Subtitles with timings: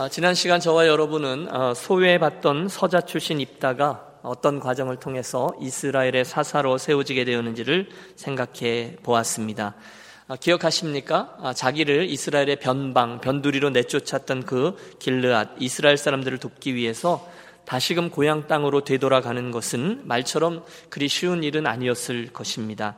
[0.00, 6.78] 아, 지난 시간 저와 여러분은 어, 소외받던 서자 출신 입다가 어떤 과정을 통해서 이스라엘의 사사로
[6.78, 9.74] 세워지게 되었는지를 생각해 보았습니다.
[10.26, 11.36] 아, 기억하십니까?
[11.42, 17.28] 아, 자기를 이스라엘의 변방, 변두리로 내쫓았던 그 길르앗, 이스라엘 사람들을 돕기 위해서
[17.66, 22.96] 다시금 고향 땅으로 되돌아가는 것은 말처럼 그리 쉬운 일은 아니었을 것입니다.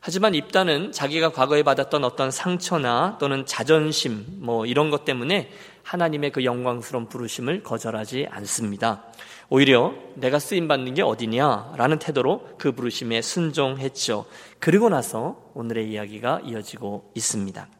[0.00, 5.50] 하지만 입다는 자기가 과거에 받았던 어떤 상처나 또는 자존심 뭐 이런 것 때문에
[5.88, 9.04] 하나님의 그 영광스러운 부르심을 거절하지 않습니다.
[9.48, 14.26] 오히려 내가 쓰임 받는 게 어디냐라는 태도로 그 부르심에 순종했죠.
[14.58, 17.77] 그리고 나서 오늘의 이야기가 이어지고 있습니다.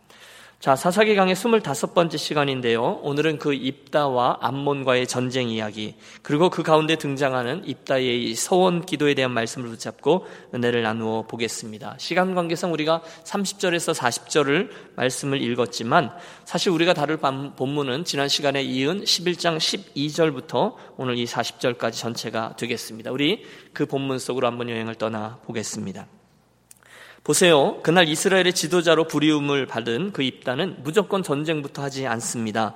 [0.61, 2.99] 자, 사사기 강의 25번째 시간인데요.
[3.03, 9.69] 오늘은 그 입다와 암몬과의 전쟁 이야기, 그리고 그 가운데 등장하는 입다의 서원 기도에 대한 말씀을
[9.69, 11.95] 붙잡고 은혜를 나누어 보겠습니다.
[11.99, 16.11] 시간 관계상 우리가 30절에서 40절을 말씀을 읽었지만
[16.45, 23.13] 사실 우리가 다룰 본문은 지난 시간에 이은 11장 12절부터 오늘 이 40절까지 전체가 되겠습니다.
[23.13, 26.09] 우리 그 본문 속으로 한번 여행을 떠나 보겠습니다.
[27.29, 27.77] 보세요.
[27.83, 32.75] 그날 이스라엘의 지도자로 부리움을 받은 그 입단은 무조건 전쟁부터 하지 않습니다.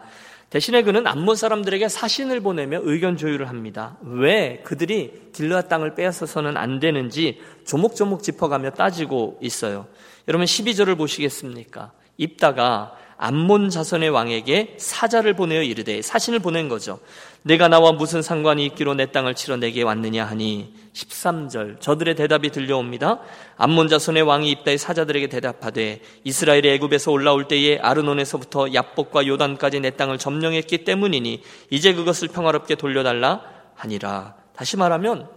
[0.51, 3.97] 대신에 그는 암몬 사람들에게 사신을 보내며 의견 조율을 합니다.
[4.03, 9.87] 왜 그들이 길르앗 땅을 빼앗아서는 안 되는지 조목조목 짚어가며 따지고 있어요.
[10.29, 11.93] 여러분 12절을 보시겠습니까?
[12.19, 16.99] 입다가 암몬 자손의 왕에게 사자를 보내어 이르되 사신을 보낸 거죠.
[17.45, 23.21] 내가 나와 무슨 상관이 있기로 내 땅을 치러 내게 왔느냐 하니 13절 저들의 대답이 들려옵니다.
[23.57, 30.19] 암몬 자손의 왕이 입다의 사자들에게 대답하되 이스라엘이 애굽에서 올라올 때에 아르논에서부터 야복과 요단까지 내 땅을
[30.19, 33.43] 점령했기 때문이니 이제 그것을 평화롭게 돌려달라
[33.75, 34.37] 하니라.
[34.55, 35.29] 다시 말하면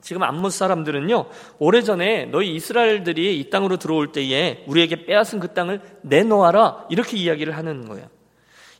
[0.00, 1.26] 지금 암몬 사람들은요,
[1.58, 6.86] 오래전에 너희 이스라엘들이 이 땅으로 들어올 때에 우리에게 빼앗은 그 땅을 내놓아라.
[6.90, 8.08] 이렇게 이야기를 하는 거예요.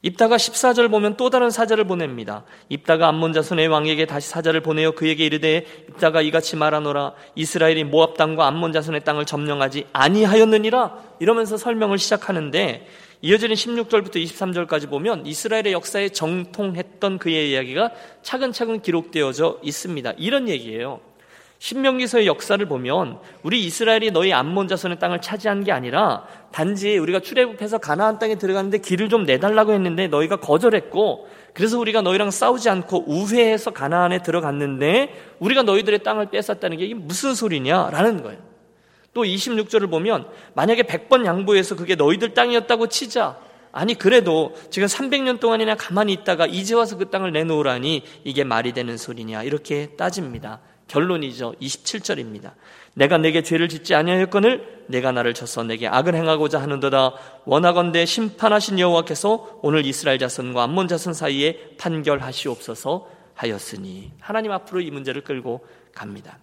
[0.03, 2.45] 입다가 14절 보면 또 다른 사자를 보냅니다.
[2.69, 8.47] 입다가 암몬 자손의 왕에게 다시 사자를 보내어 그에게 이르되 입다가 이같이 말하노라 이스라엘이 모압 땅과
[8.49, 12.87] 암몬 자손의 땅을 점령하지 아니하였느니라 이러면서 설명을 시작하는데
[13.23, 17.93] 이어지는 16절부터 23절까지 보면 이스라엘의 역사에 정통했던 그의 이야기가
[18.23, 20.15] 차근차근 기록되어져 있습니다.
[20.19, 21.01] 이런 얘기예요.
[21.63, 27.79] 신명기서의 역사를 보면 우리 이스라엘이 너희 암몬 자손의 땅을 차지한 게 아니라 단지 우리가 출애굽해서
[27.79, 33.71] 가나안 땅에 들어갔는데 길을 좀 내달라고 했는데 너희가 거절했고 그래서 우리가 너희랑 싸우지 않고 우회해서
[33.71, 38.41] 가나안에 들어갔는데 우리가 너희들의 땅을 뺏었다는 게 이게 무슨 소리냐라는 거예요.
[39.15, 43.39] 또 26절을 보면 만약에 100번 양보해서 그게 너희들 땅이었다고 치자.
[43.71, 48.97] 아니 그래도 지금 300년 동안이나 가만히 있다가 이제 와서 그 땅을 내놓으라니 이게 말이 되는
[48.97, 50.59] 소리냐 이렇게 따집니다.
[50.89, 51.55] 결론이죠.
[51.61, 52.53] 27절입니다.
[52.95, 57.15] 내가 내게 죄를 짓지 아니하였거늘 내가 나를 쳐서 내게 악을 행하고자 하는도다
[57.47, 65.23] 원하건대 심판하신 여호와께서 오늘 이스라엘 자손과 암몬 자손 사이에 판결하시옵소서 하였으니 하나님 앞으로 이 문제를
[65.23, 66.39] 끌고 갑니다.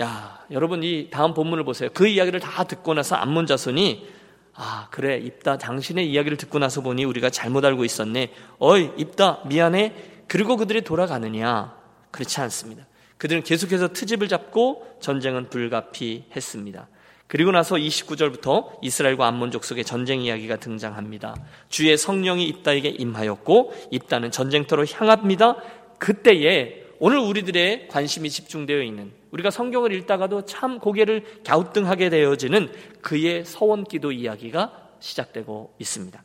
[0.00, 1.90] 야, 여러분 이 다음 본문을 보세요.
[1.92, 4.16] 그 이야기를 다 듣고 나서 암몬 자손이
[4.58, 5.18] 아, 그래.
[5.18, 8.32] 입다 당신의 이야기를 듣고 나서 보니 우리가 잘못 알고 있었네.
[8.58, 9.92] 어이, 입다 미안해.
[10.28, 11.76] 그리고 그들이 돌아가느냐?
[12.10, 12.86] 그렇지 않습니다.
[13.18, 16.88] 그들은 계속해서 트집을 잡고 전쟁은 불가피했습니다.
[17.26, 21.34] 그리고 나서 29절부터 이스라엘과 암몬족 속의 전쟁 이야기가 등장합니다.
[21.68, 25.56] 주의 성령이 입다에게 임하였고 입다는 전쟁터로 향합니다.
[25.98, 32.72] 그때에 오늘 우리들의 관심이 집중되어 있는 우리가 성경을 읽다가도 참 고개를 갸우뚱하게 되어지는
[33.02, 36.22] 그의 서원기도 이야기가 시작되고 있습니다.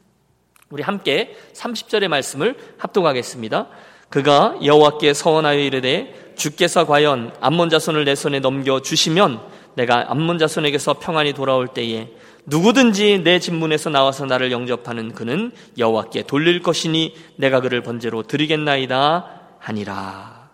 [0.69, 3.69] 우리 함께 30절의 말씀을 합독하겠습니다.
[4.11, 9.39] 그가 여호와께 서원하여 이르되 주께서 과연 암몬 자손을 내 손에 넘겨 주시면
[9.75, 12.09] 내가 암몬 자손에게서 평안이 돌아올 때에
[12.45, 20.49] 누구든지 내 집문에서 나와서 나를 영접하는 그는 여호와께 돌릴 것이니 내가 그를 번제로 드리겠나이다 하니라.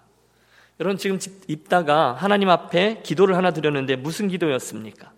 [0.80, 1.18] 여러분 지금
[1.48, 5.12] 입다가 하나님 앞에 기도를 하나 드렸는데 무슨 기도였습니까?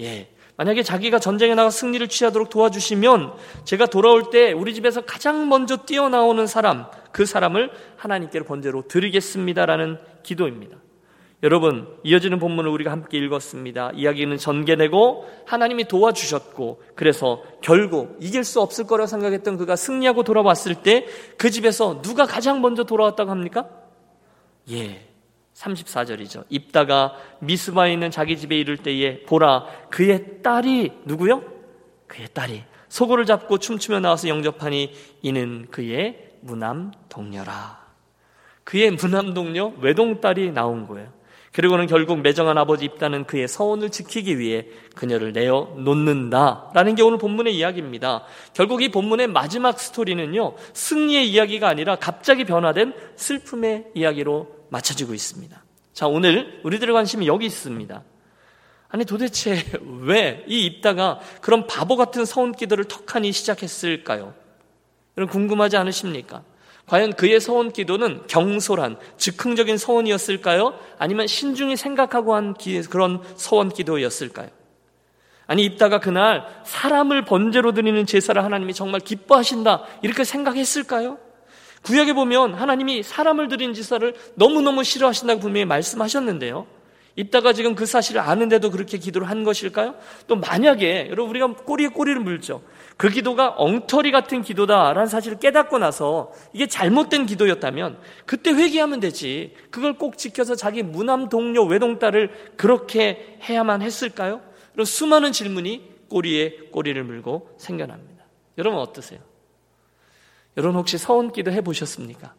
[0.00, 0.28] 예.
[0.56, 3.32] 만약에 자기가 전쟁에 나가 승리를 취하도록 도와주시면
[3.64, 10.78] 제가 돌아올 때 우리 집에서 가장 먼저 뛰어나오는 사람, 그 사람을 하나님께로 번제로 드리겠습니다라는 기도입니다.
[11.44, 13.92] 여러분, 이어지는 본문을 우리가 함께 읽었습니다.
[13.94, 21.06] 이야기는 전개되고 하나님이 도와주셨고 그래서 결국 이길 수 없을 거라고 생각했던 그가 승리하고 돌아왔을 때
[21.38, 23.68] 그 집에서 누가 가장 먼저 돌아왔다고 합니까?
[24.70, 25.06] 예.
[25.54, 26.44] 34절이죠.
[26.48, 31.44] 입다가 미스바에 있는 자기 집에 이를 때에 보라 그의 딸이 누구요?
[32.08, 37.82] 그의 딸이 소고를 잡고 춤추며 나와서 영접하니 이는 그의 무남 동녀라.
[38.64, 41.12] 그의 무남 동녀 외동딸이 나온 거예요.
[41.52, 47.56] 그리고는 결국 매정한 아버지 입다는 그의 서원을 지키기 위해 그녀를 내어 놓는다라는 게 오늘 본문의
[47.56, 48.24] 이야기입니다.
[48.54, 55.62] 결국 이 본문의 마지막 스토리는요, 승리의 이야기가 아니라 갑자기 변화된 슬픔의 이야기로 맞춰지고 있습니다.
[55.92, 58.02] 자, 오늘 우리들의 관심이 여기 있습니다.
[58.88, 59.64] 아니 도대체
[60.02, 64.34] 왜 이 입다가 그런 바보 같은 기도를 턱하니 시작했을까요?
[65.16, 66.42] 여러분 궁금하지 않으십니까?
[66.86, 70.78] 과연 그의 서원 기도는 경솔한 즉흥적인 서원이었을까요?
[70.98, 72.54] 아니면 신중히 생각하고 한
[72.90, 74.48] 그런 서원 기도였을까요?
[75.46, 81.18] 아니 입다가 그날 사람을 번제로 드리는 제사를 하나님이 정말 기뻐하신다 이렇게 생각했을까요?
[81.82, 86.66] 구약에 보면 하나님이 사람을 드리는 제사를 너무너무 싫어하신다고 분명히 말씀하셨는데요.
[87.16, 89.94] 입다가 지금 그 사실을 아는데도 그렇게 기도를 한 것일까요?
[90.26, 92.62] 또 만약에 여러분 우리가 꼬리에 꼬리를 물죠.
[92.96, 99.54] 그 기도가 엉터리 같은 기도다라는 사실을 깨닫고 나서 이게 잘못된 기도였다면 그때 회개하면 되지.
[99.70, 104.40] 그걸 꼭 지켜서 자기 무남 동료 외동딸을 그렇게 해야만 했을까요?
[104.72, 108.24] 그런 수많은 질문이 꼬리에 꼬리를 물고 생겨납니다.
[108.58, 109.20] 여러분 어떠세요?
[110.56, 112.34] 여러분 혹시 서원 기도 해 보셨습니까?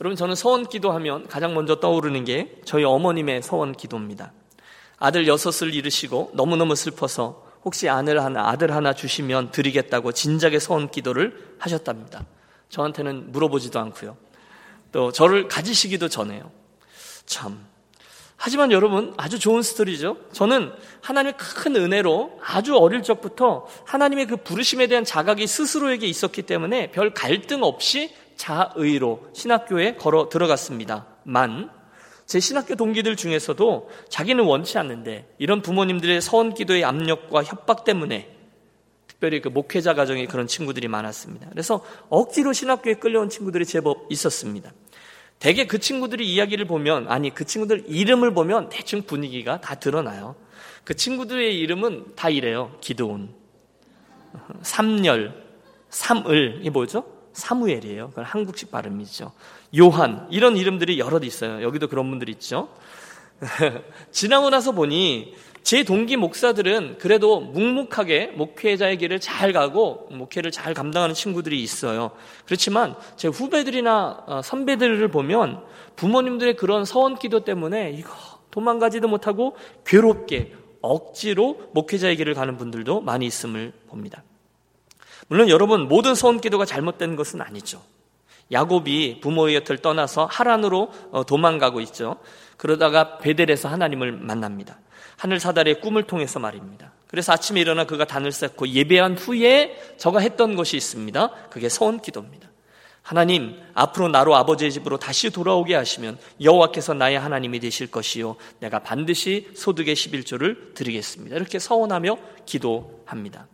[0.00, 4.32] 여러분 저는 서원 기도하면 가장 먼저 떠오르는 게 저희 어머님의 서원 기도입니다.
[4.98, 11.56] 아들 여섯을 잃으시고 너무너무 슬퍼서 혹시 아들 하나, 아들 하나 주시면 드리겠다고 진작에 소원 기도를
[11.58, 12.26] 하셨답니다.
[12.68, 14.16] 저한테는 물어보지도 않고요.
[14.90, 16.50] 또 저를 가지시기도 전에요.
[17.24, 17.64] 참.
[18.36, 20.16] 하지만 여러분 아주 좋은 스토리죠.
[20.32, 26.90] 저는 하나님의 큰 은혜로 아주 어릴 적부터 하나님의 그 부르심에 대한 자각이 스스로에게 있었기 때문에
[26.90, 31.06] 별 갈등 없이 자의로 신학교에 걸어 들어갔습니다.
[31.24, 31.84] 만
[32.26, 38.30] 제 신학교 동기들 중에서도 자기는 원치 않는데 이런 부모님들의 서원 기도의 압력과 협박 때문에
[39.06, 41.48] 특별히 그 목회자 가정에 그런 친구들이 많았습니다.
[41.50, 44.72] 그래서 억지로 신학교에 끌려온 친구들이 제법 있었습니다.
[45.38, 50.34] 대개 그 친구들이 이야기를 보면 아니 그 친구들 이름을 보면 대충 분위기가 다 드러나요.
[50.84, 52.76] 그 친구들의 이름은 다 이래요.
[52.80, 53.34] 기도온,
[54.62, 55.44] 삼열,
[55.90, 57.04] 삼을 이 뭐죠?
[57.34, 58.10] 사무엘이에요.
[58.10, 59.32] 그건 한국식 발음이죠.
[59.78, 61.62] 요한 이런 이름들이 여럿 있어요.
[61.62, 62.68] 여기도 그런 분들 있죠.
[64.10, 71.14] 지나고 나서 보니 제 동기 목사들은 그래도 묵묵하게 목회자의 길을 잘 가고 목회를 잘 감당하는
[71.14, 72.10] 친구들이 있어요.
[72.44, 75.64] 그렇지만 제 후배들이나 어, 선배들을 보면
[75.96, 78.10] 부모님들의 그런 서원 기도 때문에 이거
[78.50, 79.56] 도망가지도 못하고
[79.86, 84.22] 괴롭게 억지로 목회자의 길을 가는 분들도 많이 있음을 봅니다.
[85.28, 87.82] 물론 여러분 모든 서원 기도가 잘못된 것은 아니죠.
[88.52, 92.16] 야곱이 부모의 곁을 떠나서 하란으로 어, 도망가고 있죠.
[92.56, 94.78] 그러다가 베델에서 하나님을 만납니다.
[95.16, 96.92] 하늘 사달의 꿈을 통해서 말입니다.
[97.06, 101.30] 그래서 아침에 일어나 그가 단을 쌓고 예배한 후에 저가 했던 것이 있습니다.
[101.50, 102.48] 그게 서원 기도입니다.
[103.02, 109.48] 하나님 앞으로 나로 아버지의 집으로 다시 돌아오게 하시면 여호와께서 나의 하나님이 되실 것이요 내가 반드시
[109.54, 111.36] 소득의 11조를 드리겠습니다.
[111.36, 112.16] 이렇게 서원하며
[112.46, 113.46] 기도합니다.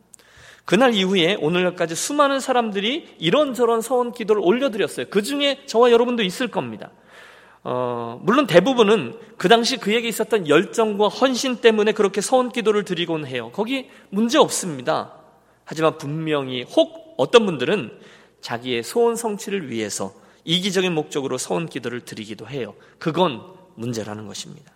[0.64, 5.06] 그날 이후에 오늘날까지 수많은 사람들이 이런저런 서원 기도를 올려드렸어요.
[5.10, 6.90] 그 중에 저와 여러분도 있을 겁니다.
[7.62, 13.50] 어, 물론 대부분은 그 당시 그에게 있었던 열정과 헌신 때문에 그렇게 서원 기도를 드리곤 해요.
[13.52, 15.12] 거기 문제 없습니다.
[15.64, 17.98] 하지만 분명히 혹 어떤 분들은
[18.40, 20.14] 자기의 소원 성취를 위해서
[20.44, 22.74] 이기적인 목적으로 서원 기도를 드리기도 해요.
[22.98, 23.42] 그건
[23.74, 24.72] 문제라는 것입니다.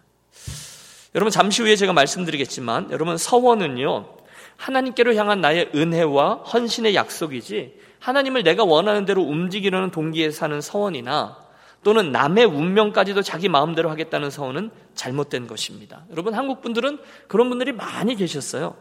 [1.15, 4.24] 여러분 잠시 후에 제가 말씀드리겠지만 여러분 서원은요
[4.57, 11.39] 하나님께로 향한 나의 은혜와 헌신의 약속이지 하나님을 내가 원하는 대로 움직이려는 동기에 사는 서원이나
[11.83, 16.05] 또는 남의 운명까지도 자기 마음대로 하겠다는 서원은 잘못된 것입니다.
[16.11, 18.77] 여러분 한국 분들은 그런 분들이 많이 계셨어요.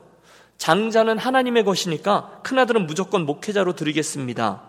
[0.57, 4.61] 장자는 하나님의 것이니까 큰아들은 무조건 목회자로 드리겠습니다.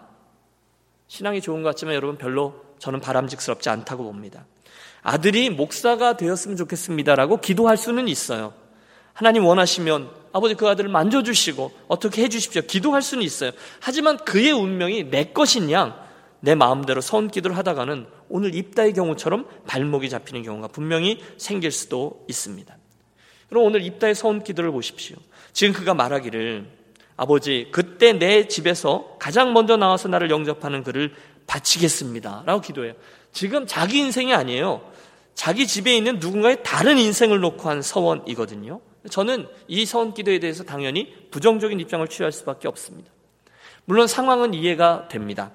[1.07, 4.47] 신앙이 좋은 것 같지만 여러분 별로 저는 바람직스럽지 않다고 봅니다.
[5.03, 8.53] 아들이 목사가 되었으면 좋겠습니다라고 기도할 수는 있어요.
[9.13, 12.63] 하나님 원하시면 아버지 그 아들을 만져주시고 어떻게 해주십시오.
[12.63, 13.53] 기도할 수는 있어요.
[13.79, 15.97] 하지만 그의 운명이 내 것인 양,
[16.41, 22.77] 내 마음대로 선 기도를 하다가는 오늘 입다의 경우처럼 발목이 잡히는 경우가 분명히 생길 수도 있습니다.
[23.49, 25.17] 그럼 오늘 입다의 선 기도를 보십시오.
[25.53, 26.67] 지금 그가 말하기를
[27.17, 31.15] 아버지, 그때 내 집에서 가장 먼저 나와서 나를 영접하는 그를
[31.47, 32.43] 바치겠습니다.
[32.45, 32.95] 라고 기도해요.
[33.33, 34.83] 지금 자기 인생이 아니에요.
[35.35, 38.81] 자기 집에 있는 누군가의 다른 인생을 놓고 한 서원이거든요.
[39.11, 43.11] 저는 이 서원 기도에 대해서 당연히 부정적인 입장을 취할 수밖에 없습니다.
[43.85, 45.53] 물론 상황은 이해가 됩니다.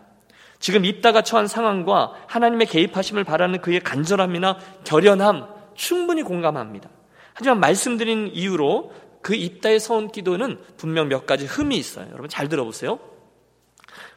[0.60, 6.90] 지금 입다가 처한 상황과 하나님의 개입하심을 바라는 그의 간절함이나 결연함 충분히 공감합니다.
[7.34, 8.92] 하지만 말씀드린 이유로
[9.22, 12.08] 그 입다의 서원 기도는 분명 몇 가지 흠이 있어요.
[12.10, 13.00] 여러분 잘 들어보세요.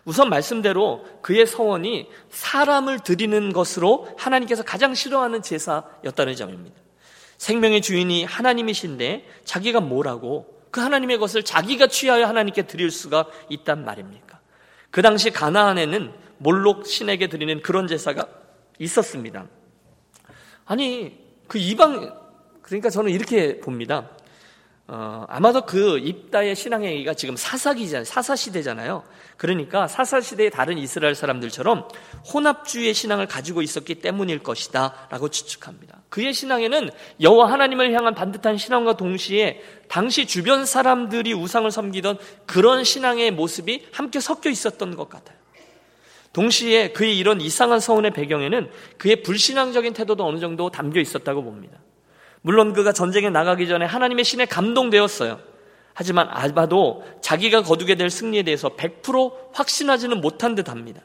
[0.05, 6.82] 우선 말씀대로 그의 서원이 사람을 드리는 것으로 하나님께서 가장 싫어하는 제사였다는 점입니다.
[7.43, 14.39] 생명의 주인이 하나님이신데 자기가 뭐라고 그 하나님의 것을 자기가 취하여 하나님께 드릴 수가 있단 말입니까?
[14.93, 18.29] 그 당시 가나안에는 몰록 신에게 드리는 그런 제사가
[18.79, 19.49] 있었습니다.
[20.67, 21.19] 아니
[21.49, 22.17] 그 이방
[22.63, 24.09] 그러니까 저는 이렇게 봅니다.
[24.89, 28.05] 어, 아마도 그 입다의 신앙행위가 지금 사사기잖아요.
[28.05, 29.05] 사사시대잖아요.
[29.37, 31.89] 그러니까 사사시대의 다른 이스라엘 사람들처럼
[32.33, 35.09] 혼합주의 신앙을 가지고 있었기 때문일 것이다.
[35.09, 36.03] 라고 추측합니다.
[36.09, 43.31] 그의 신앙에는 여호와 하나님을 향한 반듯한 신앙과 동시에 당시 주변 사람들이 우상을 섬기던 그런 신앙의
[43.31, 45.39] 모습이 함께 섞여 있었던 것 같아요.
[46.33, 51.82] 동시에 그의 이런 이상한 서운의 배경에는 그의 불신앙적인 태도도 어느 정도 담겨 있었다고 봅니다.
[52.43, 55.41] 물론 그가 전쟁에 나가기 전에 하나님의 신에 감동되었어요.
[55.95, 61.03] 하지만 아바도 자기가 거두게 될 승리에 대해서 100% 확신하지는 못한 듯 합니다.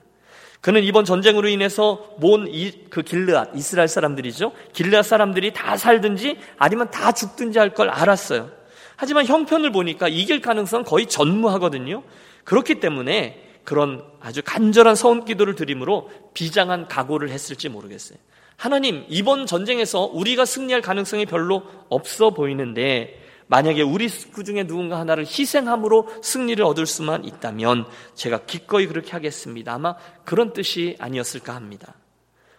[0.61, 2.47] 그는 이번 전쟁으로 인해서 몬
[2.89, 4.51] 그 길르앗 이스라엘 사람들이죠.
[4.73, 8.49] 길르앗 사람들이 다 살든지 아니면 다 죽든지 할 걸 알았어요.
[8.95, 12.01] 하지만 형편을 보니까 이길 가능성 거의 전무하거든요.
[12.43, 18.17] 그렇기 때문에 그런 아주 간절한 서운 기도를 드림으로 비장한 각오를 했을지 모르겠어요.
[18.57, 25.25] 하나님, 이번 전쟁에서 우리가 승리할 가능성이 별로 없어 보이는데, 만약에 우리 그 중에 누군가 하나를
[25.25, 27.85] 희생함으로 승리를 얻을 수만 있다면
[28.15, 29.73] 제가 기꺼이 그렇게 하겠습니다.
[29.73, 29.95] 아마
[30.25, 31.93] 그런 뜻이 아니었을까 합니다.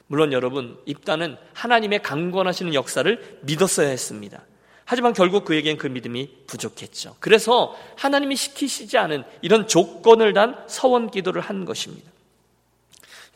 [0.06, 4.44] 물론 여러분, 입단은 하나님의 강권하시는 역사를 믿었어야 했습니다.
[4.84, 7.16] 하지만 결국 그에겐 그 믿음이 부족했죠.
[7.18, 12.10] 그래서 하나님이 시키시지 않은 이런 조건을 단 서원 기도를 한 것입니다.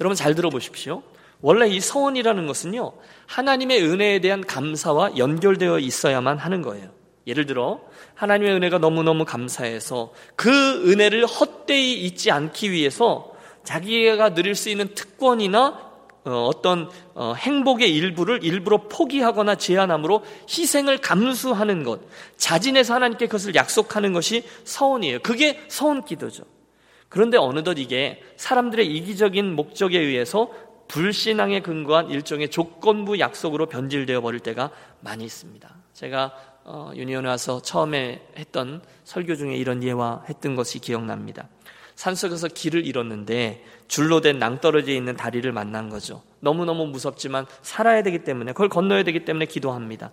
[0.01, 1.03] 여러분 잘 들어보십시오.
[1.43, 2.93] 원래 이 서원이라는 것은요,
[3.27, 6.89] 하나님의 은혜에 대한 감사와 연결되어 있어야만 하는 거예요.
[7.27, 7.81] 예를 들어,
[8.15, 10.51] 하나님의 은혜가 너무너무 감사해서 그
[10.91, 13.33] 은혜를 헛되이 잊지 않기 위해서
[13.65, 15.93] 자기가 누릴 수 있는 특권이나
[16.25, 22.01] 어, 어떤 어, 행복의 일부를 일부러 포기하거나 제한함으로 희생을 감수하는 것,
[22.37, 25.19] 자진해서 하나님께 그것을 약속하는 것이 서원이에요.
[25.21, 26.45] 그게 서원 기도죠.
[27.09, 30.49] 그런데 어느덧 이게 사람들의 이기적인 목적에 의해서
[30.93, 34.71] 불신앙에 근거한 일종의 조건부 약속으로 변질되어 버릴 때가
[35.01, 35.75] 많이 있습니다.
[35.95, 36.35] 제가
[36.65, 41.49] 어, 유니온에 와서 처음에 했던 설교 중에 이런 예화 했던 것이 기억납니다.
[41.95, 46.23] 산속에서 길을 잃었는데 줄로 된 낭떠러지에 있는 다리를 만난 거죠.
[46.41, 50.11] 너무너무 무섭지만 살아야 되기 때문에 그걸 건너야 되기 때문에 기도합니다.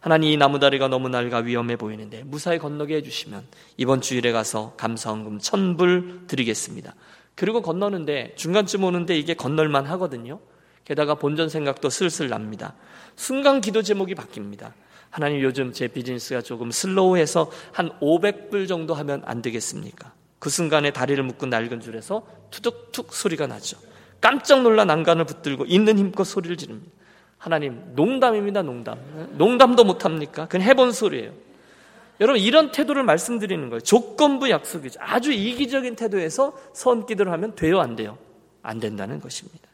[0.00, 3.46] 하나님 이 나무다리가 너무 낡아 위험해 보이는데 무사히 건너게 해주시면
[3.78, 6.94] 이번 주일에 가서 감사원금 천불 드리겠습니다.
[7.38, 10.40] 그리고 건너는데 중간쯤 오는데 이게 건널만 하거든요.
[10.84, 12.74] 게다가 본전 생각도 슬슬 납니다.
[13.14, 14.72] 순간 기도 제목이 바뀝니다.
[15.10, 20.12] 하나님 요즘 제 비즈니스가 조금 슬로우해서 한 500불 정도 하면 안 되겠습니까?
[20.40, 23.78] 그 순간에 다리를 묶고 낡은 줄에서 투둑툭 소리가 나죠.
[24.20, 26.90] 깜짝 놀라 난간을 붙들고 있는 힘껏 소리를 지릅니다.
[27.38, 28.98] 하나님, 농담입니다, 농담.
[29.38, 30.48] 농담도 못합니까?
[30.48, 31.30] 그냥 해본 소리예요.
[32.20, 33.80] 여러분 이런 태도를 말씀드리는 거예요.
[33.80, 35.00] 조건부 약속이죠.
[35.02, 38.18] 아주 이기적인 태도에서 선기도를 하면 돼요, 안 돼요?
[38.62, 39.68] 안 된다는 것입니다.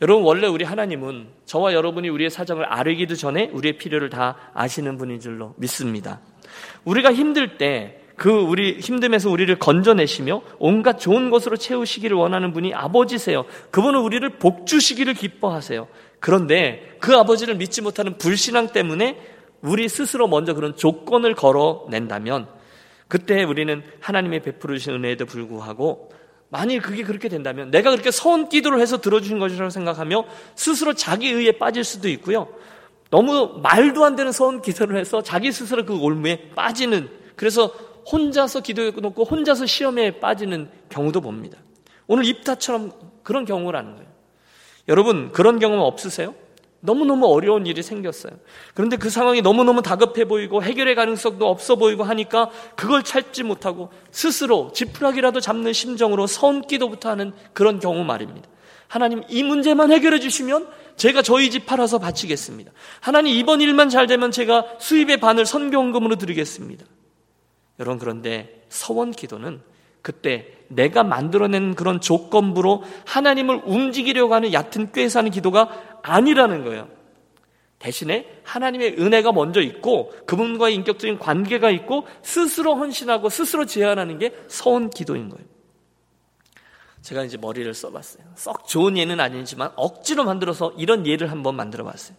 [0.00, 5.20] 여러분 원래 우리 하나님은 저와 여러분이 우리의 사정을 아르기도 전에 우리의 필요를 다 아시는 분인
[5.20, 6.20] 줄로 믿습니다.
[6.84, 13.44] 우리가 힘들 때 그 우리 힘듦에서 우리를 건져내시며 온갖 좋은 것으로 채우시기를 원하는 분이 아버지세요.
[13.70, 15.86] 그분은 우리를 복 주시기를 기뻐하세요.
[16.18, 19.16] 그런데 그 아버지를 믿지 못하는 불신앙 때문에
[19.62, 22.48] 우리 스스로 먼저 그런 조건을 걸어낸다면
[23.08, 26.10] 그때 우리는 하나님의 베풀으신 은혜에도 불구하고
[26.50, 30.24] 만일 그게 그렇게 된다면 내가 그렇게 서운 기도를 해서 들어주신 것이라고 생각하며
[30.54, 32.48] 스스로 자기 의에 빠질 수도 있고요.
[33.10, 37.66] 너무 말도 안 되는 서운 기도를 해서 자기 스스로 그 올무에 빠지는 그래서
[38.10, 41.58] 혼자서 기도해 놓고 혼자서 시험에 빠지는 경우도 봅니다.
[42.06, 44.08] 오늘 입다처럼 그런 경우를 하는 거예요.
[44.88, 46.34] 여러분 그런 경험 없으세요?
[46.80, 48.32] 너무너무 어려운 일이 생겼어요.
[48.74, 54.70] 그런데 그 상황이 너무너무 다급해 보이고 해결의 가능성도 없어 보이고 하니까 그걸 찾지 못하고 스스로
[54.72, 58.48] 지푸라기라도 잡는 심정으로 선기도부터 하는 그런 경우 말입니다.
[58.86, 62.72] 하나님 이 문제만 해결해 주시면 제가 저희 집 팔아서 바치겠습니다.
[63.00, 66.86] 하나님 이번 일만 잘 되면 제가 수입의 반을 선경금으로 드리겠습니다.
[67.80, 69.60] 여러분 그런데 서원 기도는
[70.02, 76.88] 그때 내가 만들어낸 그런 조건부로 하나님을 움직이려고 하는 얕은 꾀사는 기도가 아니라는 거예요.
[77.78, 84.90] 대신에 하나님의 은혜가 먼저 있고 그분과의 인격적인 관계가 있고 스스로 헌신하고 스스로 제안하는 게 서운
[84.90, 85.44] 기도인 거예요.
[87.02, 88.24] 제가 이제 머리를 써봤어요.
[88.34, 92.16] 썩 좋은 예는 아니지만 억지로 만들어서 이런 예를 한번 만들어 봤어요.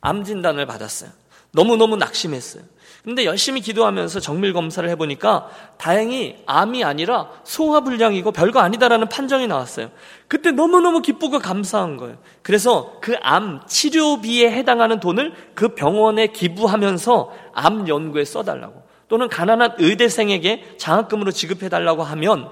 [0.00, 1.10] 암 진단을 받았어요.
[1.54, 2.62] 너무너무 낙심했어요.
[3.04, 9.90] 근데 열심히 기도하면서 정밀 검사를 해보니까 다행히 암이 아니라 소화불량이고 별거 아니다라는 판정이 나왔어요.
[10.26, 12.16] 그때 너무너무 기쁘고 감사한 거예요.
[12.42, 20.76] 그래서 그 암 치료비에 해당하는 돈을 그 병원에 기부하면서 암 연구에 써달라고 또는 가난한 의대생에게
[20.78, 22.48] 장학금으로 지급해달라고 하면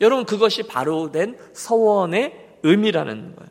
[0.00, 3.50] 여러분 그것이 바로 된 서원의 의미라는 거예요.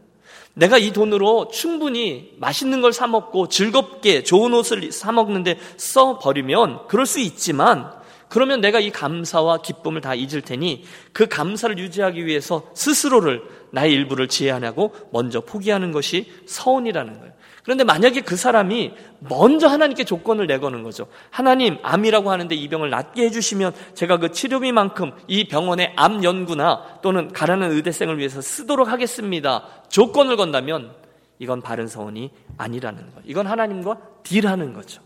[0.54, 7.92] 내가 이 돈으로 충분히 맛있는 걸 사먹고 즐겁게 좋은 옷을 사먹는데 써버리면 그럴 수 있지만
[8.28, 14.30] 그러면 내가 이 감사와 기쁨을 다 잊을 테니 그 감사를 유지하기 위해서 스스로를 나의 일부를
[14.30, 17.34] 지혜하냐고 먼저 포기하는 것이 서원이라는 거예요.
[17.64, 21.08] 그런데 만약에 그 사람이 먼저 하나님께 조건을 내거는 거죠.
[21.30, 27.32] 하나님, 암이라고 하는데 이 병을 낫게 해주시면 제가 그 치료비만큼 이 병원의 암 연구나 또는
[27.32, 29.68] 가라는 의대생을 위해서 쓰도록 하겠습니다.
[29.90, 30.94] 조건을 건다면
[31.38, 33.22] 이건 바른 서원이 아니라는 거예요.
[33.26, 35.02] 이건 하나님과 딜하는 거죠.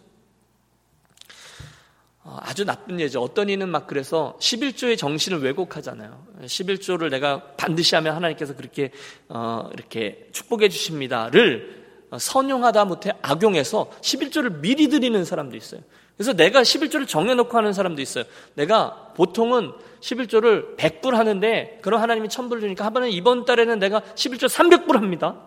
[2.24, 3.22] 어, 아주 나쁜 예죠.
[3.22, 6.26] 어떤 이는 막 그래서 11조의 정신을 왜곡하잖아요.
[6.42, 8.92] 11조를 내가 반드시 하면 하나님께서 그렇게,
[9.30, 11.85] 어, 이렇게 축복해 주십니다를
[12.18, 15.82] 선용하다 못해 악용해서 11조를 미리 드리는 사람도 있어요.
[16.18, 18.24] 그래서 내가 11조를 정해놓고 하는 사람도 있어요.
[18.54, 24.94] 내가 보통은 11조를 100불 하는데 그럼 하나님이 1000불 주니까 한번에 이번 달에는 내가 11조 300불
[24.94, 25.42] 합니다.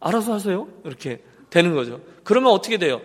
[0.00, 0.68] 알아서 하세요.
[0.84, 2.00] 이렇게 되는 거죠.
[2.24, 3.00] 그러면 어떻게 돼요?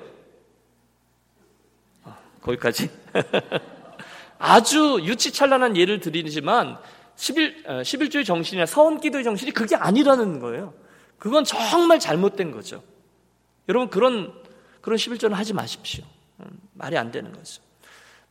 [2.03, 2.89] 아, 거기까지.
[4.39, 6.77] 아주 유치찬란한 예를 드리지만
[7.15, 10.73] 11, 11조의 어, 정신이나 서원 기도의 정신이 그게 아니라는 거예요.
[11.17, 12.83] 그건 정말 잘못된 거죠.
[13.69, 14.33] 여러분 그런
[14.81, 16.03] 그런 11조는 하지 마십시오.
[16.39, 17.61] 음, 말이 안 되는 거죠.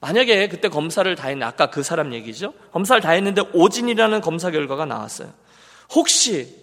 [0.01, 2.53] 만약에 그때 검사를 다 했는데 아까 그 사람 얘기죠.
[2.73, 5.33] 검사를 다 했는데 오진이라는 검사 결과가 나왔어요.
[5.95, 6.63] 혹시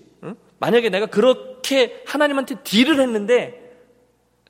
[0.60, 3.70] 만약에 내가 그렇게 하나님한테 딜을 했는데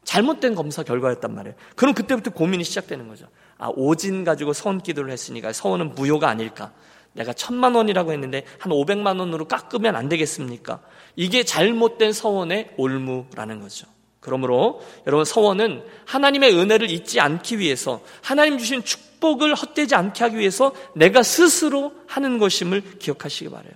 [0.04, 1.56] 잘못된 검사 결과였단 말이에요.
[1.76, 3.28] 그럼 그때부터 고민이 시작되는 거죠.
[3.58, 6.74] 아, 오진 가지고 서원 기도를 했으니까 서원은 무효가 아닐까.
[7.20, 10.80] 내가 천만 원이라고 했는데 한 오백만 원으로 깎으면 안 되겠습니까?
[11.18, 13.88] 이게 잘못된 서원의 올무라는 거죠.
[14.22, 20.74] 그러므로 여러분 서원은 하나님의 은혜를 잊지 않기 위해서 하나님 주신 축복을 헛되지 않게 하기 위해서
[20.96, 23.74] 내가 스스로 하는 것임을 기억하시기 바래요.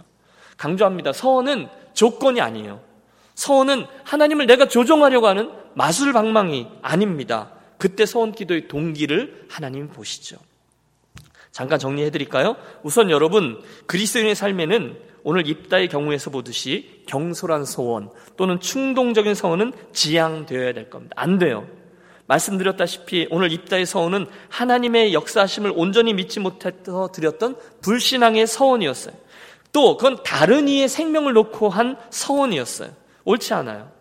[0.55, 1.12] 강조합니다.
[1.12, 2.79] 서원은 조건이 아니에요.
[3.36, 7.51] 서원은 하나님을 내가 조종하려고 하는 마술 방망이 아닙니다.
[7.77, 10.38] 그때 서원 기도의 동기를 하나님 보시죠.
[11.53, 12.55] 잠깐 정리해 드릴까요?
[12.81, 20.89] 우선 여러분 그리스도인의 삶에는 오늘 입다의 경우에서 보듯이 경솔한 소원 또는 충동적인 소원은 지양되어야 될
[20.89, 21.13] 겁니다.
[21.15, 21.67] 안 돼요.
[22.25, 29.13] 말씀드렸다시피 오늘 입다의 서원은 하나님의 역사하심을 온전히 믿지 못해서 드렸던 불신앙의 서원이었어요.
[29.71, 32.89] 또 그건 다른 이의 생명을 놓고 한 서원이었어요.
[33.25, 33.91] 옳지 않아요.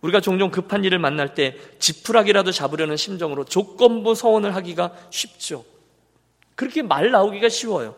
[0.00, 5.64] 우리가 종종 급한 일을 만날 때 지푸라기라도 잡으려는 심정으로 조건부 서원을 하기가 쉽죠.
[6.54, 7.94] 그렇게 말 나오기가 쉬워요.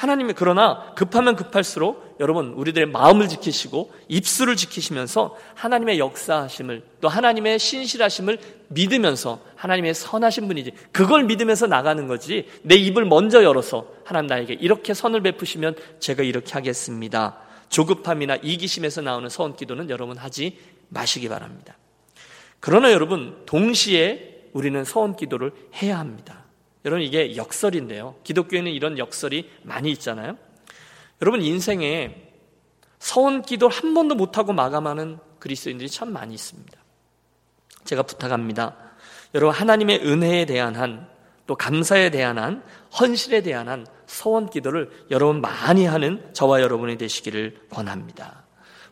[0.00, 8.38] 하나님이 그러나 급하면 급할수록 여러분 우리들의 마음을 지키시고 입술을 지키시면서 하나님의 역사하심을 또 하나님의 신실하심을
[8.68, 14.94] 믿으면서 하나님의 선하신 분이지 그걸 믿으면서 나가는 거지 내 입을 먼저 열어서 하나님 나에게 이렇게
[14.94, 17.36] 선을 베푸시면 제가 이렇게 하겠습니다.
[17.68, 21.76] 조급함이나 이기심에서 나오는 서원 기도는 여러분 하지 마시기 바랍니다.
[22.58, 26.44] 그러나 여러분 동시에 우리는 서원 기도를 해야 합니다.
[26.84, 28.16] 여러분 이게 역설인데요.
[28.24, 30.36] 기독교에는 이런 역설이 많이 있잖아요.
[31.20, 32.30] 여러분 인생에
[32.98, 36.78] 서원 기도를 한 번도 못하고 마감하는 그리스도인들이 참 많이 있습니다.
[37.84, 38.76] 제가 부탁합니다.
[39.34, 41.08] 여러분 하나님의 은혜에 대한 한,
[41.46, 42.62] 또 감사에 대한 한,
[42.98, 48.39] 헌신에 대한 한 서원 기도를 여러분 많이 하는 저와 여러분이 되시기를 권합니다.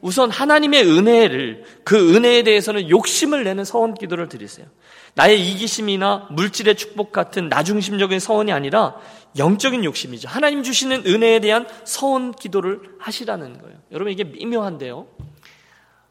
[0.00, 4.66] 우선 하나님의 은혜를 그 은혜에 대해서는 욕심을 내는 서원 기도를 드리세요.
[5.14, 8.96] 나의 이기심이나 물질의 축복 같은 나중심적인 서원이 아니라
[9.36, 10.28] 영적인 욕심이죠.
[10.28, 13.76] 하나님 주시는 은혜에 대한 서원 기도를 하시라는 거예요.
[13.90, 15.06] 여러분 이게 미묘한데요.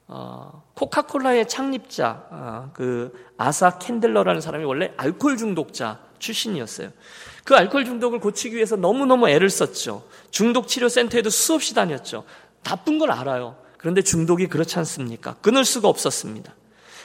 [0.09, 6.91] 어, 코카콜라의 창립자 어, 그 아사 캔들러라는 사람이 원래 알코올 중독자 출신이었어요.
[7.43, 10.03] 그 알코올 중독을 고치기 위해서 너무너무 애를 썼죠.
[10.31, 12.25] 중독 치료 센터에도 수없이 다녔죠.
[12.63, 13.55] 나쁜 걸 알아요.
[13.77, 15.35] 그런데 중독이 그렇지 않습니까?
[15.35, 16.55] 끊을 수가 없었습니다.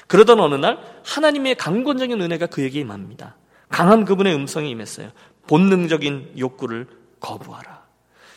[0.06, 3.36] 그러던 어느 날 하나님의 강권적인 은혜가 그에게 임합니다.
[3.68, 5.10] 강한 그분의 음성이 임했어요.
[5.46, 6.86] 본능적인 욕구를
[7.20, 7.82] 거부하라.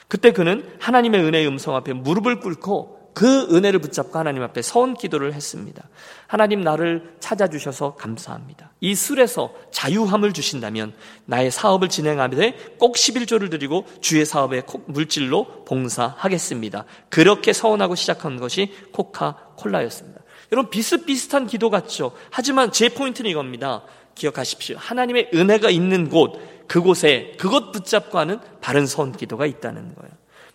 [0.08, 5.34] 그때 그는 하나님의 은혜의 음성 앞에 무릎을 꿇고 그 은혜를 붙잡고 하나님 앞에 서원 기도를
[5.34, 5.82] 했습니다.
[6.28, 8.74] 하나님 나를 찾아주셔서 감사합니다.
[8.82, 10.94] 이 술에서 자유함을 주신다면
[11.26, 16.84] 나의 사업을 진행하되 꼭 11조를 드리고 주의 사업에 물질로 봉사하겠습니다.
[17.10, 20.22] 그렇게 서원하고 시작한 것이 코카콜라였습니다.
[20.52, 22.12] 여러분 비슷비슷한 기도 같죠.
[22.30, 23.84] 하지만 제 포인트는 이겁니다.
[24.14, 24.76] 기억하십시오.
[24.78, 30.12] 하나님의 은혜가 있는 곳, 그곳에 그것 붙잡고 하는 바른 서원 기도가 있다는 거예요.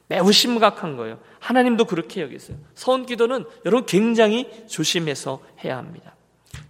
[0.09, 1.19] 매우 심각한 거예요.
[1.41, 2.57] 하나님도 그렇게 여기세요.
[2.75, 6.15] 서원 기도는 여러분 굉장히 조심해서 해야 합니다.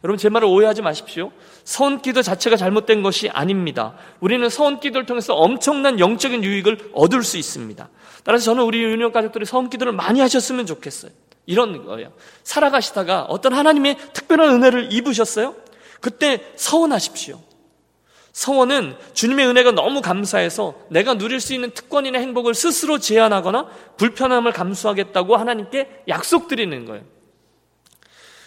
[0.02, 1.32] 여러분 제 말을 오해하지 마십시오.
[1.64, 3.94] 서원 기도 자체가 잘못된 것이 아닙니다.
[4.20, 7.88] 우리는 서원 기도를 통해서 엄청난 영적인 유익을 얻을 수 있습니다.
[8.24, 11.10] 따라서 저는 우리 유년 가족들이 서원 기도를 많이 하셨으면 좋겠어요.
[11.46, 12.12] 이런 거예요.
[12.44, 15.54] 살아가시다가 어떤 하나님의 특별한 은혜를 입으셨어요?
[16.00, 17.40] 그때 서원하십시오.
[18.32, 25.36] 서원은 주님의 은혜가 너무 감사해서 내가 누릴 수 있는 특권이나 행복을 스스로 제한하거나 불편함을 감수하겠다고
[25.36, 27.04] 하나님께 약속드리는 거예요.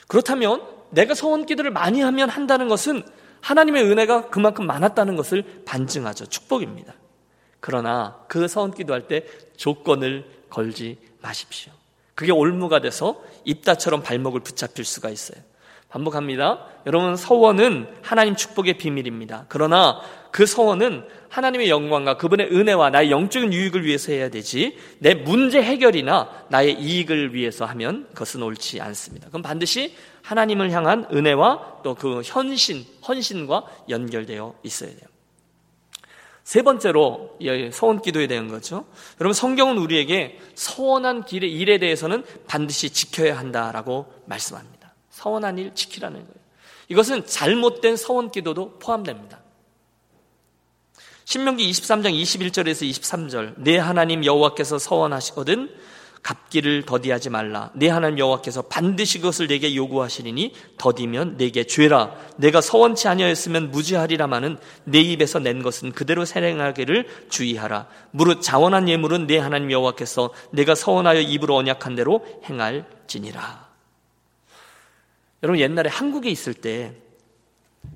[0.07, 3.03] 그렇다면 내가 서원 기도를 많이 하면 한다는 것은
[3.41, 6.27] 하나님의 은혜가 그만큼 많았다는 것을 반증하죠.
[6.27, 6.93] 축복입니다.
[7.59, 9.25] 그러나 그 서원 기도할 때
[9.57, 11.71] 조건을 걸지 마십시오.
[12.15, 15.41] 그게 올무가 돼서 입다처럼 발목을 붙잡힐 수가 있어요.
[15.93, 16.65] 반복합니다.
[16.87, 19.45] 여러분, 서원은 하나님 축복의 비밀입니다.
[19.47, 20.01] 그러나
[20.31, 26.45] 그 서원은 하나님의 영광과 그분의 은혜와 나의 영적인 유익을 위해서 해야 되지, 내 문제 해결이나
[26.49, 29.27] 나의 이익을 위해서 하면 그것은 옳지 않습니다.
[29.27, 35.07] 그럼 반드시 하나님을 향한 은혜와 또그 헌신, 헌신과 연결되어 있어야 돼요.
[36.43, 37.37] 세 번째로
[37.71, 38.85] 서원 기도에 대한 거죠.
[39.21, 44.82] 여러분 성경은 우리에게 서원한 길의 일에 대해서는 반드시 지켜야 한다라고 말씀합니다.
[45.23, 46.43] 서원한 일 지키라는 거예요.
[46.89, 49.39] 이것은 잘못된 서원 기도도 포함됩니다.
[51.23, 55.73] 신명기 23장 21절에서 23절 내 하나님 여호와께서 서원하시거든
[56.21, 57.71] 갚기를 더디하지 말라.
[57.73, 62.15] 내 하나님 여호와께서 반드시 그것을 내게 요구하시리니 더디면 내게 죄라.
[62.37, 67.87] 내가 서원치 아니하였으면 무지하리라마는 내 입에서 낸 것은 그대로 실행하기를 주의하라.
[68.11, 73.62] 무릇 자원한 예물은 내 하나님 여호와께서 내가 서원하여 입으로 언약한 대로 행할지니라.
[75.43, 76.93] 여러분 옛날에 한국에 있을 때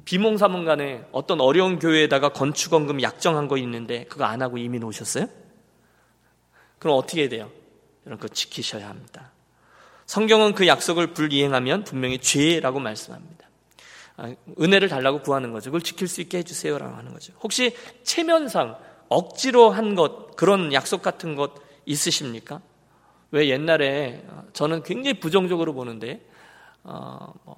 [0.03, 5.27] 비몽사몽간에 어떤 어려운 교회에다가 건축원금 약정한 거 있는데 그거 안 하고 이민 오셨어요?
[6.77, 7.49] 그럼 어떻게 해야 돼요?
[8.05, 9.31] 여러분 그 지키셔야 합니다.
[10.05, 13.47] 성경은 그 약속을 불이행하면 분명히 죄라고 말씀합니다.
[14.17, 15.69] 아, 은혜를 달라고 구하는 거죠.
[15.69, 17.33] 그걸 지킬 수 있게 해주세요라고 하는 거죠.
[17.41, 18.77] 혹시 체면상
[19.09, 21.53] 억지로 한 것, 그런 약속 같은 것
[21.85, 22.61] 있으십니까?
[23.31, 26.25] 왜 옛날에 저는 굉장히 부정적으로 보는데,
[26.87, 27.55] 어, 뭐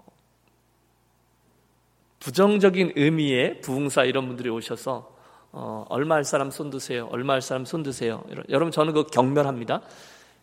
[2.19, 5.15] 부정적인 의미의 부흥사 이런 분들이 오셔서
[5.51, 7.07] 어, 얼마 할 사람 손 드세요.
[7.11, 8.23] 얼마 할 사람 손 드세요.
[8.49, 9.81] 여러분 저는 그거 경멸합니다.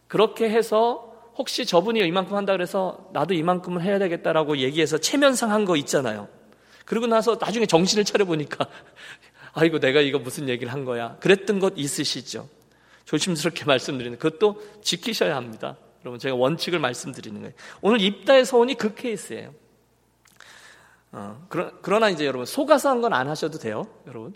[0.09, 5.77] 그렇게 해서 혹시 저분이 이만큼 한다 그래서 나도 이만큼은 해야 되겠다라고 얘기해서 체면상 한 거
[5.77, 6.29] 있잖아요.
[6.85, 8.67] 그러고 나서 나중에 정신을 차려 보니까
[9.53, 11.17] 아이고 내가 이거 무슨 얘기를 한 거야.
[11.21, 12.49] 그랬던 것 있으시죠.
[13.05, 15.77] 조심스럽게 말씀드리는 그것도 지키셔야 합니다.
[16.07, 17.53] 여러분 제가 원칙을 말씀드리는 거예요.
[17.81, 19.53] 오늘 입다의 서원이 그 케이스예요.
[21.11, 23.89] 어, 그러, 그러나 이제 여러분 속아서 한 건 안 하셔도 돼요.
[24.07, 24.33] 여러분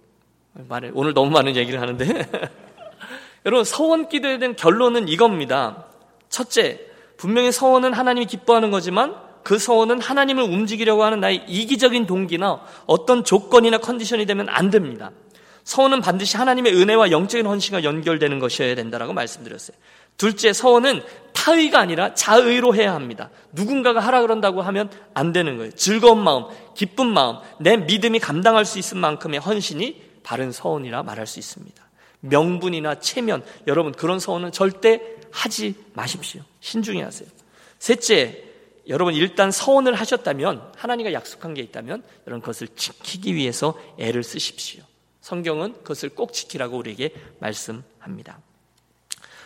[0.53, 2.05] 말해 오늘 너무 많은 얘기를 하는데
[3.47, 5.87] 여러분 서원 기도에 대한 결론은 이겁니다.
[6.29, 6.85] 첫째,
[7.17, 13.79] 분명히 서원은 하나님이 기뻐하는 거지만 그 서원은 하나님을 움직이려고 하는 나의 이기적인 동기나 어떤 조건이나
[13.79, 15.13] 컨디션이 되면 안 됩니다.
[15.63, 19.77] 서원은 반드시 하나님의 은혜와 영적인 헌신과 연결되는 것이어야 된다라고 말씀드렸어요.
[20.21, 21.03] 둘째, 서원은
[21.33, 23.31] 타의가 아니라 자의로 해야 합니다.
[23.53, 25.73] 누군가가 하라 그런다고 하면 안 되는 거예요.
[25.73, 31.39] 즐거운 마음, 기쁜 마음, 내 믿음이 감당할 수 있을 만큼의 헌신이 바른 서원이라 말할 수
[31.39, 31.83] 있습니다.
[32.21, 36.43] 명분이나 체면, 여러분 그런 서원은 절대 하지 마십시오.
[36.61, 37.27] 신중히 하세요.
[37.79, 38.45] 셋째,
[38.89, 44.83] 여러분 일단 서원을 하셨다면 하나님과 약속한 게 있다면 여러분 그것을 지키기 위해서 애를 쓰십시오.
[45.23, 48.39] 성경은 그것을 꼭 지키라고 우리에게 말씀합니다.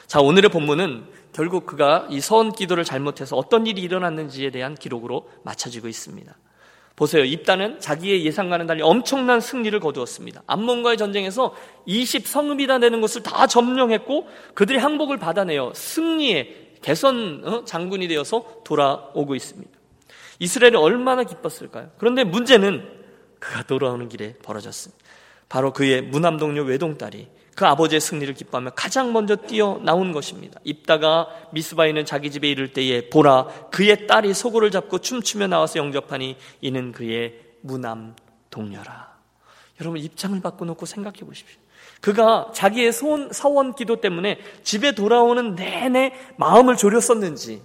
[0.07, 5.89] 자, 오늘의 본문은 결국 그가 이 서원 기도를 잘못해서 어떤 일이 일어났는지에 대한 기록으로 맞춰지고
[5.89, 6.35] 있습니다.
[6.97, 7.25] 보세요.
[7.25, 10.45] 입단은 자기의 예상과는 달리 엄청난 승리를 거두었습니다.
[10.47, 11.55] 암몬과의 전쟁에서
[11.89, 19.73] 20성읍이나 되는 것을 다 점령했고 그들이 항복을 받아내어 승리의 개선 어, 장군이 되어서 돌아오고 있습니다.
[20.39, 21.91] 이스라엘이 얼마나 기뻤을까요?
[21.99, 22.89] 그런데 문제는
[23.41, 25.03] 그가 돌아오는 길에 벌어졌습니다.
[25.49, 30.61] 바로 그의 무남 동료 외동딸이 그 아버지의 승리를 기뻐하며 가장 먼저 뛰어 나온 것입니다.
[30.65, 36.37] 입다가 미스바에 있는 자기 집에 이를 때에 보라 그의 딸이 소고를 잡고 춤추며 나와서 영접하니
[36.61, 38.17] 이는 그의 무남
[38.51, 39.15] 동료라.
[39.81, 41.59] 여러분 입장을 바꿔놓고 생각해 보십시오.
[42.01, 47.63] 그가 자기의 소원, 사원 기도 때문에 집에 돌아오는 내내 마음을 졸였었는지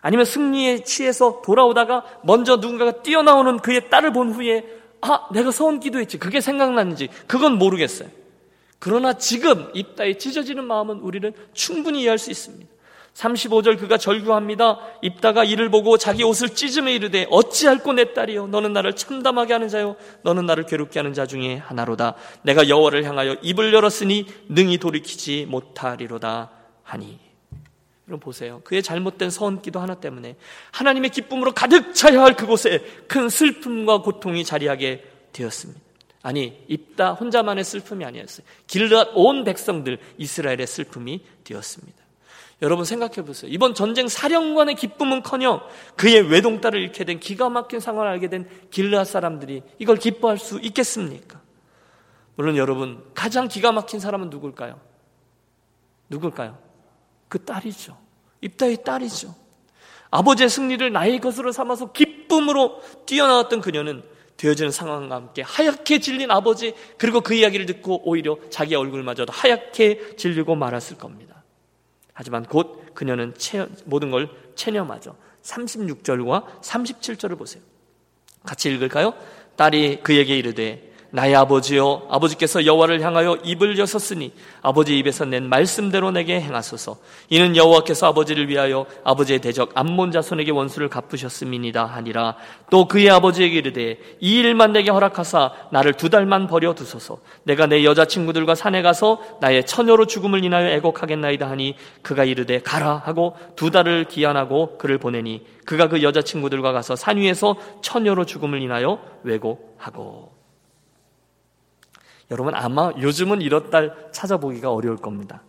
[0.00, 4.64] 아니면 승리에 취해서 돌아오다가 먼저 누군가가 뛰어나오는 그의 딸을 본 후에
[5.00, 8.08] 아 내가 서원 기도했지 그게 생각났는지 그건 모르겠어요.
[8.84, 12.70] 그러나 지금 입다에 찢어지는 마음은 우리는 충분히 이해할 수 있습니다.
[13.14, 14.78] 35절 그가 절규합니다.
[15.00, 19.96] 입다가 이를 보고 자기 옷을 찢으며 이르되 어찌할꼬 내 딸이여 너는 나를 참담하게 하는 자요
[20.20, 22.16] 너는 나를 괴롭게 하는 자 중에 하나로다.
[22.42, 26.50] 내가 여호와를 향하여 입을 열었으니 능히 돌이키지 못하리로다
[26.82, 27.18] 하니.
[28.06, 28.60] 여러분 보세요.
[28.64, 30.36] 그의 잘못된 서원기도 하나 때문에
[30.72, 35.83] 하나님의 기쁨으로 가득 차야 할 그곳에 큰 슬픔과 고통이 자리하게 되었습니다.
[36.24, 38.46] 아니 입다 혼자만의 슬픔이 아니었어요.
[38.66, 42.02] 길앗 온 백성들 이스라엘의 슬픔이 되었습니다.
[42.62, 43.50] 여러분 생각해 보세요.
[43.52, 45.60] 이번 전쟁 사령관의 기쁨은커녕
[45.96, 51.42] 그의 외동딸을 잃게 된 기가 막힌 상황을 알게 된 길르앗 사람들이 이걸 기뻐할 수 있겠습니까?
[52.36, 54.80] 물론 여러분 가장 기가 막힌 사람은 누굴까요?
[56.08, 56.56] 누굴까요?
[57.28, 57.98] 그 딸이죠.
[58.40, 59.34] 입다의 딸이죠.
[60.10, 64.02] 아버지의 승리를 나의 것으로 삼아서 기쁨으로 뛰어나왔던 그녀는
[64.36, 70.54] 되어지는 상황과 함께 하얗게 질린 아버지 그리고 그 이야기를 듣고 오히려 자기 얼굴마저도 하얗게 질리고
[70.54, 71.42] 말았을 겁니다.
[72.12, 75.16] 하지만 곧 그녀는 체, 모든 걸 체념하죠.
[75.42, 77.62] 36절과 37절을 보세요.
[78.44, 79.14] 같이 읽을까요?
[79.56, 86.40] 딸이 그에게 이르되 나의 아버지여 아버지께서 여호와를 향하여 입을 여섰으니 아버지 입에서 낸 말씀대로 내게
[86.40, 86.96] 행하소서.
[87.28, 92.34] 이는 여호와께서 아버지를 위하여 아버지의 대적 암몬 자손에게 원수를 갚으셨음이니라 하니라.
[92.68, 97.18] 또 그의 아버지에게 이르되 이 일만 내게 허락하사 나를 두 달만 버려 두소서.
[97.44, 102.96] 내가 내 여자 친구들과 산에 가서 나의 처녀로 죽음을 인하여 애곡하겠나이다 하니 그가 이르되 가라
[102.96, 108.60] 하고 두 달을 기한하고 그를 보내니 그가 그 여자 친구들과 가서 산 위에서 처녀로 죽음을
[108.60, 110.33] 인하여 왜곡하고
[112.34, 115.42] 여러분 아마 요즘은 이런 딸 찾아보기가 어려울 겁니다.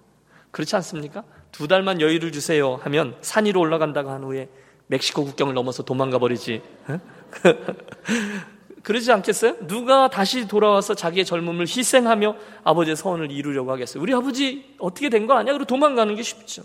[0.51, 1.23] 그렇지 않습니까?
[1.51, 4.49] 두 달만 여유를 주세요 하면 산 위로 올라간다고 한 후에
[4.85, 6.61] 멕시코 국경을 넘어서 도망가 버리지.
[8.83, 9.65] 그러지 않겠어요?
[9.65, 14.03] 누가 다시 돌아와서 자기의 젊음을 희생하며 아버지의 서원을 이루려고 하겠어요?
[14.03, 15.53] 우리 아버지 어떻게 된 거 아니야?
[15.53, 16.61] 그리고 도망가는 게 쉽죠.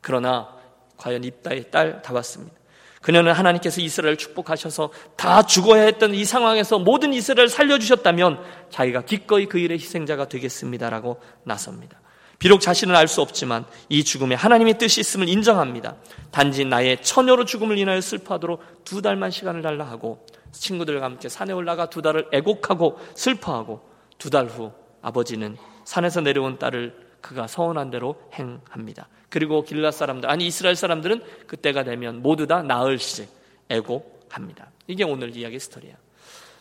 [0.00, 0.48] 그러나
[0.96, 2.54] 과연 입다의 딸 다 봤습니다.
[3.02, 9.58] 그녀는 하나님께서 이스라엘을 축복하셔서 다 죽어야 했던 이 상황에서 모든 이스라엘을 살려주셨다면 자기가 기꺼이 그
[9.58, 12.00] 일의 희생자가 되겠습니다라고 나섭니다.
[12.38, 15.96] 비록 자신은 알 수 없지만 이 죽음에 하나님의 뜻이 있음을 인정합니다.
[16.30, 21.88] 단지 나의 처녀로 죽음을 인하여 슬퍼하도록 두 달만 시간을 달라 하고 친구들과 함께 산에 올라가
[21.88, 29.08] 두 달을 애곡하고 슬퍼하고 두 달 후 아버지는 산에서 내려온 딸을 그가 서원한 대로 행합니다.
[29.28, 33.28] 그리고 길라 사람들, 아니 이스라엘 사람들은 그때가 되면 모두 다 나흘씩
[33.68, 34.70] 애곡합니다.
[34.86, 35.94] 이게 오늘 이야기 스토리야.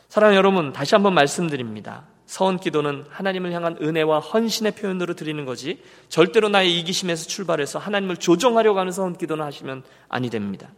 [0.10, 2.06] 사랑하는 여러분, 다시 한번 말씀드립니다.
[2.25, 8.80] 서원 기도는 하나님을 향한 은혜와 헌신의 표현으로 드리는 거지 절대로 나의 이기심에서 출발해서 하나님을 조정하려고
[8.80, 10.69] 하는 서원 기도는 하시면 아니 됩니다.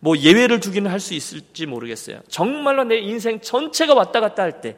[0.00, 2.20] 뭐 예외를 두기는 할 수 있을지 모르겠어요.
[2.28, 4.76] 정말로 내 인생 전체가 왔다 갔다 할 때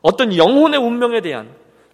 [0.00, 1.48] 어떤 영혼의 운명에 대한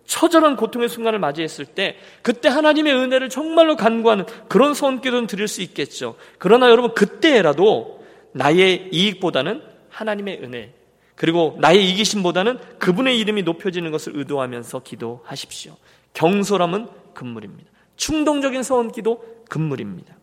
[0.06, 6.16] 처절한 고통의 순간을 맞이했을 때 그때 하나님의 은혜를 정말로 간구하는 그런 손길은 드릴 수 있겠죠.
[6.38, 10.72] 그러나 여러분 그때라도 나의 이익보다는 하나님의 은혜
[11.14, 15.76] 그리고 나의 이기심보다는 그분의 이름이 높여지는 것을 의도하면서 기도하십시오.
[16.14, 17.70] 경솔함은 금물입니다.
[17.96, 20.16] 충동적인 서원기도 금물입니다.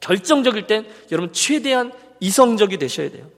[0.00, 3.30] 결정적일 땐 여러분 최대한 이성적이 되셔야 돼요.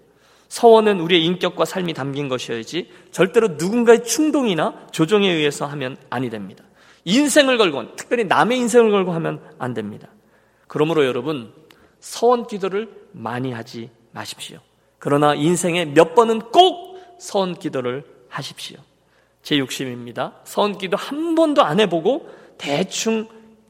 [0.52, 6.62] 서원은 우리의 인격과 삶이 담긴 것이어야지 절대로 누군가의 충동이나 조정에 의해서 하면 아니 됩니다.
[7.06, 10.08] 인생을 걸고 특별히 남의 인생을 걸고 하면 안 됩니다.
[10.68, 11.54] 그러므로 여러분
[12.00, 14.58] 서원 기도를 많이 하지 마십시오.
[14.98, 18.76] 그러나 인생에 몇 번은 꼭 서원 기도를 하십시오.
[19.42, 20.34] 제 욕심입니다.
[20.44, 23.26] 서원 기도 한 번도 안 해보고 대충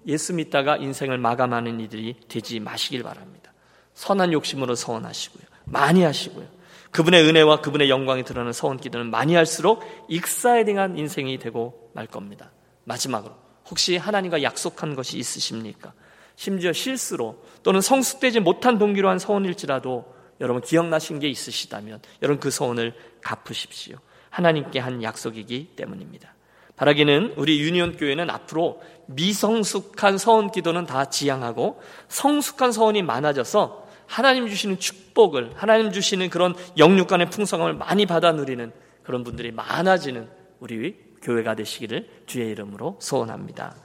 [0.08, 3.52] 예수 믿다가 인생을 마감하는 이들이 되지 마시길 바랍니다.
[3.94, 5.44] 선한 욕심으로 서원하시고요.
[5.66, 6.61] 많이 하시고요.
[6.92, 12.52] 그분의 은혜와 그분의 영광이 드러나는 서원 기도는 많이 할수록 익사이딩한 인생이 되고 말 겁니다.
[12.84, 13.34] 마지막으로
[13.68, 15.94] 혹시 하나님과 약속한 것이 있으십니까?
[16.36, 20.04] 심지어 실수로 또는 성숙되지 못한 동기로 한 서원일지라도
[20.40, 23.96] 여러분 기억나신 게 있으시다면 여러분 그 서원을 갚으십시오.
[24.28, 26.34] 하나님께 한 약속이기 때문입니다.
[26.76, 34.78] 바라기는 우리 유니온 교회는 앞으로 미성숙한 서원 기도는 다 지양하고 성숙한 서원이 많아져서 하나님 주시는
[34.78, 40.28] 축복을, 하나님 주시는 그런 영육간의 풍성함을 많이 받아 누리는 그런 분들이 많아지는
[40.60, 43.76] 우리 교회가 되시기를 주의 이름으로 소원합니다.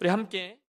[0.00, 0.58] 우리 함께